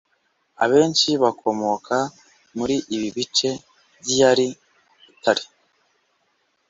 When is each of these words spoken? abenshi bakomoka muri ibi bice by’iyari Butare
abenshi 0.63 1.09
bakomoka 1.23 1.97
muri 2.57 2.75
ibi 2.95 3.09
bice 3.15 3.49
by’iyari 3.99 4.47
Butare 5.05 5.45